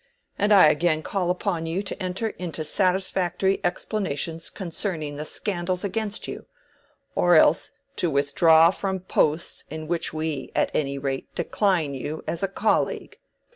[0.39, 6.27] And I again call upon you to enter into satisfactory explanations concerning the scandals against
[6.27, 6.47] you,
[7.13, 12.41] or else to withdraw from posts in which we at any rate decline you as
[12.41, 13.19] a colleague.